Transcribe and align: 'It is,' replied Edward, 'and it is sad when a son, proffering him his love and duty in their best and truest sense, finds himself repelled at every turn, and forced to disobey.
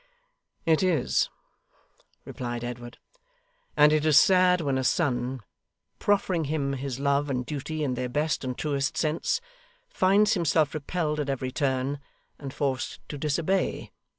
'It 0.65 0.81
is,' 0.81 1.29
replied 2.25 2.63
Edward, 2.63 2.97
'and 3.77 3.93
it 3.93 4.03
is 4.03 4.17
sad 4.19 4.59
when 4.59 4.79
a 4.79 4.83
son, 4.83 5.43
proffering 5.99 6.45
him 6.45 6.73
his 6.73 6.99
love 6.99 7.29
and 7.29 7.45
duty 7.45 7.83
in 7.83 7.93
their 7.93 8.09
best 8.09 8.43
and 8.43 8.57
truest 8.57 8.97
sense, 8.97 9.41
finds 9.87 10.33
himself 10.33 10.73
repelled 10.73 11.19
at 11.19 11.29
every 11.29 11.51
turn, 11.51 11.99
and 12.39 12.51
forced 12.51 12.99
to 13.09 13.15
disobey. 13.19 13.91